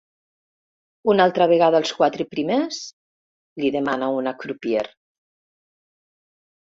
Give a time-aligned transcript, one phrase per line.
[1.13, 2.79] Una altra vegada els quatre primers?
[3.61, 4.87] —li demana una crupier.